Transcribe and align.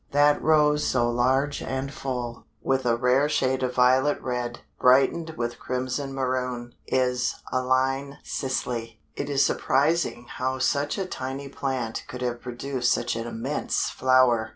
That 0.13 0.41
rose 0.41 0.83
so 0.83 1.11
large 1.11 1.61
and 1.61 1.93
full, 1.93 2.47
with 2.63 2.87
a 2.87 2.95
rare 2.95 3.29
shade 3.29 3.61
of 3.61 3.75
violet 3.75 4.19
red, 4.19 4.61
brightened 4.79 5.35
with 5.37 5.59
crimson 5.59 6.11
maroon, 6.11 6.73
is 6.87 7.35
Aline 7.51 8.17
Sisley. 8.23 8.99
It 9.15 9.29
is 9.29 9.45
surprising 9.45 10.25
how 10.27 10.57
such 10.57 10.97
a 10.97 11.05
tiny 11.05 11.49
plant 11.49 12.03
could 12.07 12.23
have 12.23 12.41
produced 12.41 12.91
such 12.91 13.15
an 13.15 13.27
immense 13.27 13.91
flower! 13.91 14.49